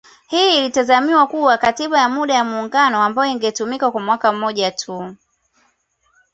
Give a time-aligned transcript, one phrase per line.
[0.27, 5.15] Hii ilitazamiwa kuwa katiba ya muda ya muungano ambayo ingetumika kwa mwaka mmoja tu